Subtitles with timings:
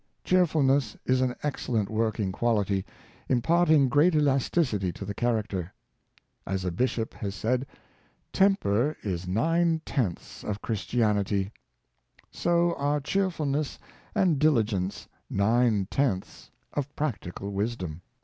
[0.23, 2.83] Cheerfulness is an excellent working quality,
[3.29, 5.75] im parting great elasticity to the character.
[6.43, 7.67] As a bishop has said,"
[8.33, 11.51] Temper is nine tenths of Christianity;"
[12.31, 12.99] so Dr, Young, 227 are
[13.45, 13.79] cheerfulness
[14.15, 18.01] and diligence nine tenths of practical wisdom.